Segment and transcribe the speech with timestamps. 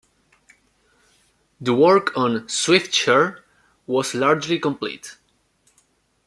[1.59, 3.43] The work on "Swiftsure"
[3.85, 5.17] was largely complete.